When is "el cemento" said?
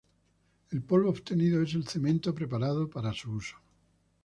1.75-2.33